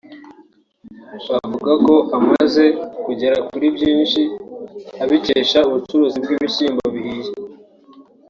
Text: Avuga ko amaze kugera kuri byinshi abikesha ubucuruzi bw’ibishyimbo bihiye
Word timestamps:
Avuga 1.43 1.71
ko 1.85 1.93
amaze 2.17 2.63
kugera 3.05 3.37
kuri 3.49 3.65
byinshi 3.75 4.21
abikesha 5.03 5.59
ubucuruzi 5.69 6.17
bw’ibishyimbo 6.23 6.83
bihiye 6.95 7.31